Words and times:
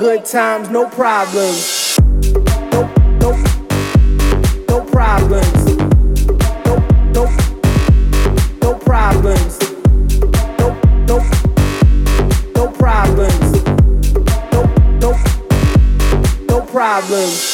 good 0.00 0.24
times, 0.24 0.70
no 0.70 0.88
problems. 0.88 1.98
No, 2.72 2.88
no, 3.20 3.36
no 4.66 4.80
problems. 4.86 5.76
No, 6.64 6.76
no, 7.12 7.28
no 8.62 8.74
problems. 8.78 9.58
No, 10.58 10.68
no, 11.06 11.18
no 12.56 12.68
problems. 12.78 13.62
No, 14.52 14.62
no, 15.02 15.18
no 16.48 16.62
problems. 16.62 17.49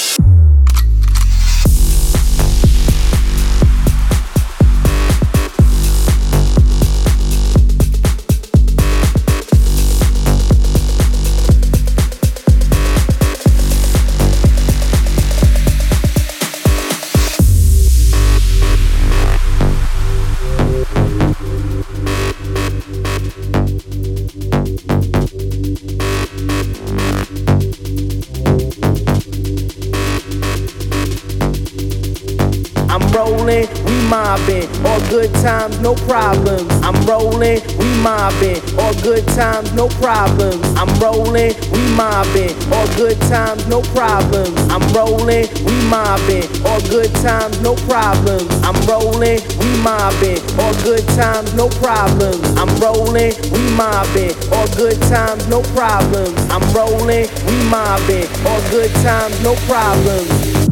Times, 35.46 35.78
no 35.78 35.94
problems. 36.10 36.66
I'm 36.82 36.98
rolling, 37.06 37.60
we 37.78 37.86
mobbing. 38.02 38.58
All 38.80 38.92
good 39.00 39.24
times, 39.38 39.72
no 39.74 39.86
problems. 40.02 40.58
I'm 40.74 40.90
rolling, 40.98 41.54
we 41.70 41.82
mobbing. 41.94 42.50
All 42.74 42.88
good 42.96 43.20
times, 43.30 43.64
no 43.68 43.80
problems. 43.94 44.58
I'm 44.74 44.82
rolling, 44.92 45.46
we 45.64 45.74
mobbing. 45.86 46.46
All 46.66 46.80
good 46.90 47.14
times, 47.22 47.60
no 47.62 47.76
problems. 47.86 48.50
I'm 48.66 48.74
rolling, 48.90 49.38
we 49.60 49.68
mobbing. 49.86 50.42
All 50.58 50.74
good 50.82 51.06
times, 51.14 51.54
no 51.54 51.68
problems. 51.78 52.42
I'm 52.58 52.72
rolling, 52.82 53.32
we 53.54 53.62
mobbing. 53.78 54.34
All 54.50 54.66
good 54.74 54.98
times, 55.02 55.46
no 55.46 55.62
problems. 55.78 56.34
I'm 56.50 56.66
rolling, 56.74 57.28
we 57.46 57.56
mobbing. 57.70 58.26
All 58.48 58.62
good 58.74 58.90
times, 59.06 59.40
no 59.44 59.54
problems. 59.70 60.66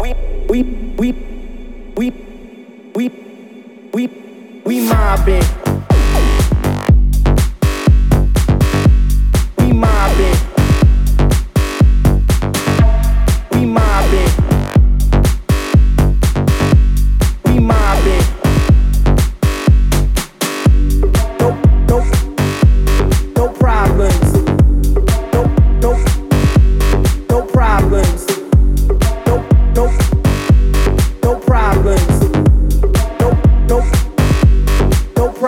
we 0.00 0.14
we 0.48 0.62
we 0.98 1.33
we 1.96 2.10
we, 2.94 3.08
we, 3.92 4.06
we 4.64 4.88
mobbing. 4.88 5.63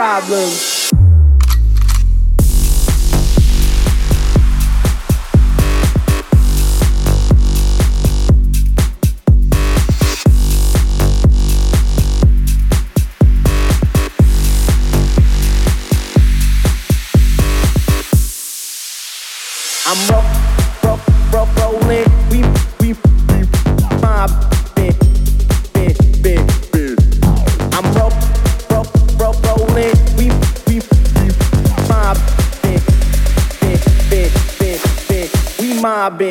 Problems. 0.07 0.76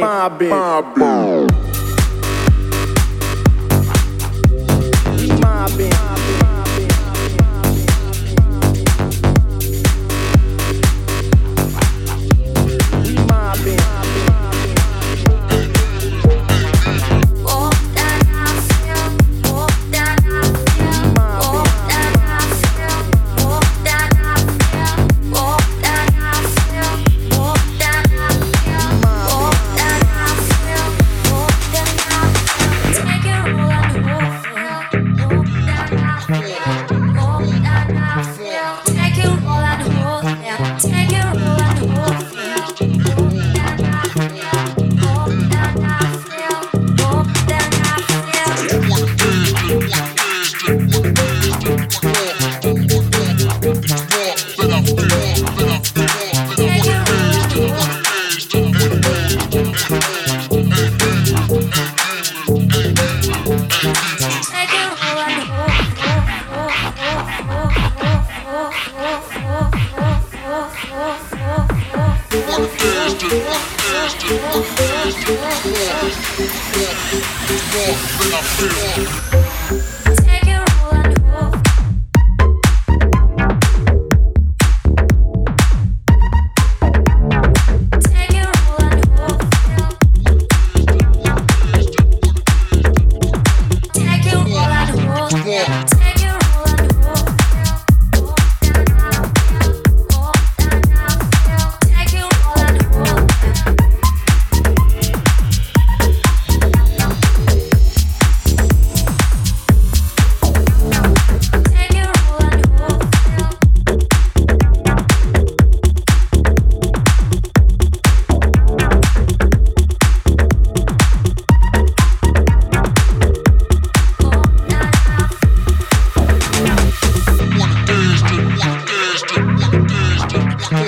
Mobbing, 0.02 0.50
mobbing, 0.50 1.48
mobbing. 5.40 6.15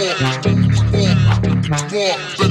walk, 0.07 0.45
walk, 1.69 2.39
walk. 2.39 2.46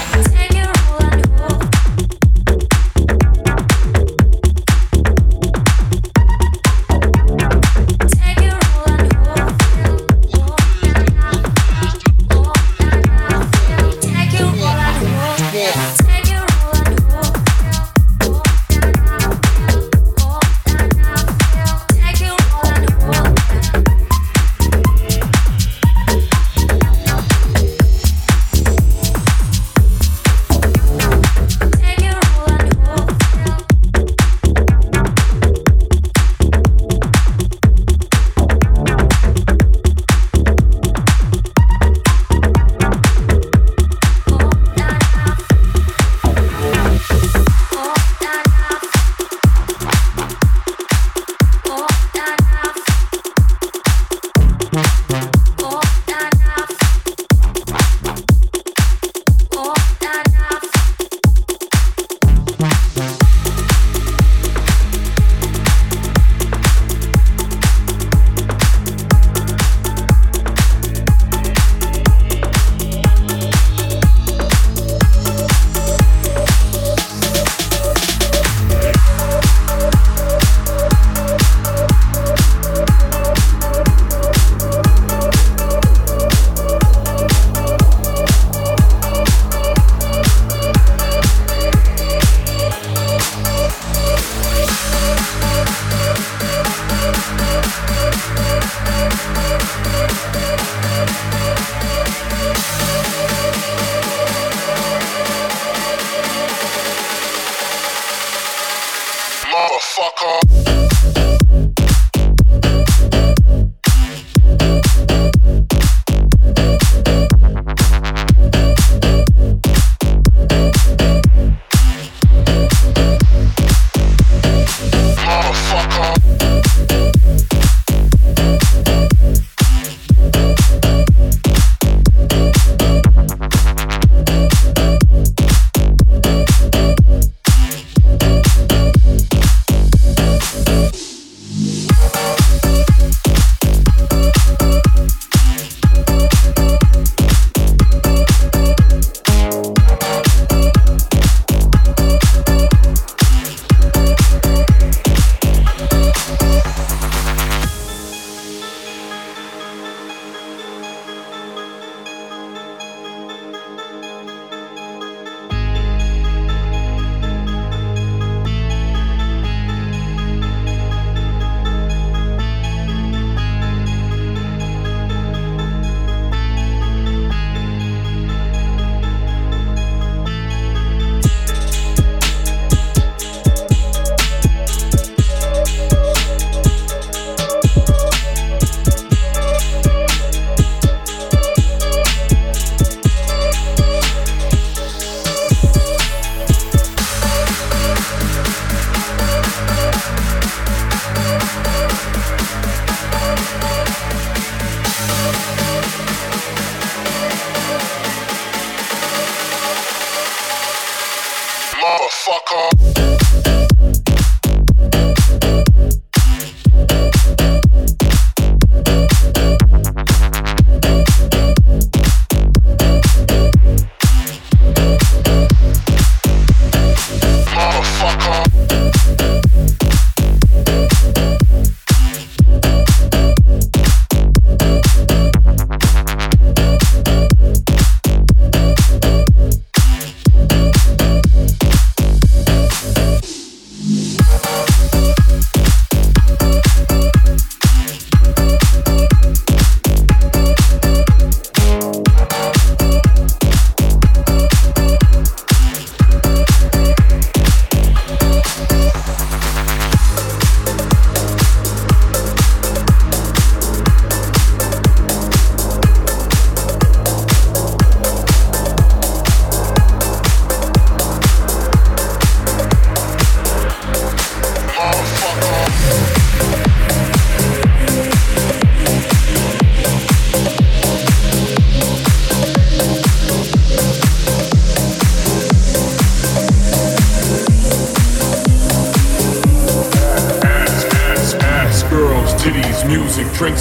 Yes. 0.00 0.29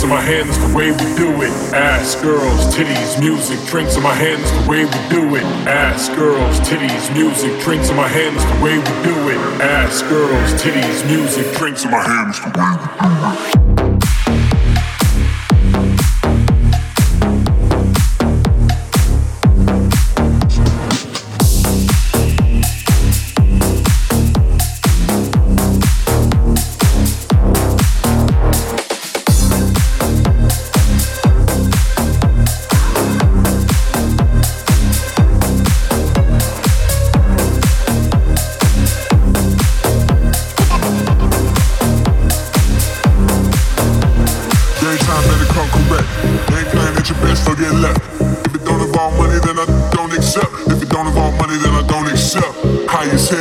in 0.09 0.15
my 0.15 0.21
hands, 0.21 0.57
the 0.57 0.75
way 0.75 0.89
we 0.91 1.15
do 1.15 1.29
it. 1.43 1.51
Ass, 1.73 2.15
girls, 2.15 2.75
titties, 2.75 3.19
music, 3.19 3.59
drinks 3.67 3.95
in 3.95 4.01
my 4.01 4.13
hands, 4.13 4.49
the 4.51 4.67
way 4.67 4.85
we 4.85 5.09
do 5.09 5.35
it. 5.35 5.43
Ass, 5.67 6.09
girls, 6.09 6.59
titties, 6.61 7.13
music, 7.13 7.61
drinks 7.61 7.89
in 7.89 7.95
my 7.95 8.07
hands, 8.07 8.43
the 8.43 8.63
way 8.63 8.77
we 8.77 9.03
do 9.03 9.29
it. 9.29 9.61
Ass, 9.61 10.01
girls, 10.03 10.53
titties, 10.61 11.05
music, 11.05 11.55
drinks 11.57 11.85
in 11.85 11.91
my 11.91 12.01
hands, 12.01 12.39
the 12.39 12.49
way 12.57 12.71
we 12.81 13.75
do 13.77 13.93
it. 13.93 13.98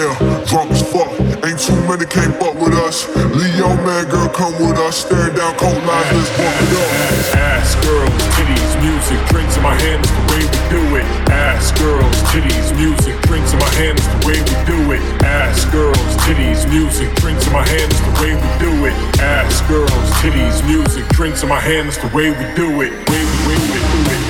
yeah, 0.08 0.44
drunk 0.46 0.70
as 0.70 0.82
fuck. 0.82 1.10
Ain't 1.44 1.58
too 1.58 1.76
many 1.88 2.06
came 2.06 2.32
up 2.42 2.56
with 2.56 2.74
us. 2.74 3.08
Leo, 3.34 3.74
man, 3.84 4.08
girl, 4.08 4.28
come 4.28 4.52
with 4.54 4.78
us. 4.78 5.04
Staring 5.04 5.34
down 5.36 5.54
cold 5.56 5.78
lines, 5.84 6.12
let's 6.12 6.30
bump 6.36 6.56
it 6.64 6.72
up. 6.76 7.36
Ass 7.36 7.74
girls, 7.84 8.22
titties, 8.36 8.72
music, 8.80 9.20
drinks 9.28 9.56
in 9.56 9.62
my 9.62 9.74
hands, 9.74 10.08
the 10.08 10.22
way 10.32 10.42
we 10.44 10.60
do 10.70 10.82
it. 10.96 11.06
Ass 11.30 11.72
girls, 11.78 12.16
titties, 12.32 12.74
music, 12.76 13.14
drinks 13.22 13.52
in 13.52 13.58
my 13.58 13.72
hands, 13.80 14.02
the 14.06 14.18
way 14.26 14.38
we 14.40 14.54
do 14.66 14.78
it. 14.92 15.02
Ass 15.22 15.64
girls, 15.70 16.10
titties, 16.24 16.68
music, 16.70 17.12
drinks 17.16 17.46
in 17.46 17.52
my 17.52 17.66
hands, 17.66 17.96
the 18.00 18.12
way 18.20 18.32
we 18.34 18.48
do 18.58 18.72
it. 18.86 18.96
Ass 19.20 19.60
girls, 19.68 20.08
titties, 20.20 20.64
music, 20.66 21.06
drinks 21.08 21.42
in 21.42 21.48
my 21.48 21.60
hand 21.60 21.78
the 21.92 22.08
way 22.14 22.30
we 22.30 22.44
do 22.54 22.82
it. 22.82 22.92
Way 23.08 23.22
we, 23.24 23.48
way 23.48 23.56
we 23.56 23.78
do 23.78 24.10
it. 24.12 24.27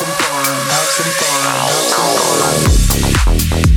Some 0.00 0.08
fun, 0.08 0.44
have 0.46 0.86
some 0.86 1.12
fun, 1.12 1.44
have 1.44 2.72
some 2.72 3.60
fun. 3.60 3.69